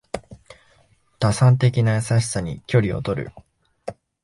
[1.19, 3.31] 打算的な優しさに距離をとる